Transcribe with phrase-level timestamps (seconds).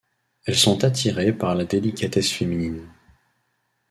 [0.45, 2.89] Elles sont attirées par la délicatesse féminine.